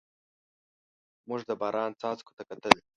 [1.27, 2.73] موږ د باران څاڅکو ته کتل.